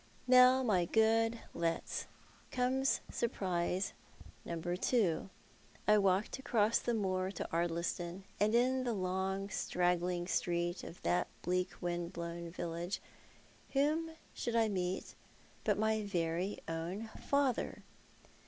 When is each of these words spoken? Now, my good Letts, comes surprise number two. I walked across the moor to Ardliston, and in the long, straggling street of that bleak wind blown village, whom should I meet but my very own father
Now, 0.25 0.63
my 0.63 0.85
good 0.85 1.41
Letts, 1.53 2.07
comes 2.49 3.01
surprise 3.11 3.93
number 4.43 4.75
two. 4.75 5.29
I 5.87 5.99
walked 5.99 6.39
across 6.39 6.79
the 6.79 6.95
moor 6.95 7.29
to 7.33 7.47
Ardliston, 7.51 8.23
and 8.39 8.55
in 8.55 8.83
the 8.83 8.93
long, 8.95 9.49
straggling 9.51 10.25
street 10.25 10.83
of 10.83 10.99
that 11.03 11.27
bleak 11.43 11.79
wind 11.81 12.13
blown 12.13 12.49
village, 12.49 12.99
whom 13.73 14.09
should 14.33 14.55
I 14.55 14.69
meet 14.69 15.13
but 15.63 15.77
my 15.77 16.01
very 16.01 16.57
own 16.67 17.11
father 17.27 17.83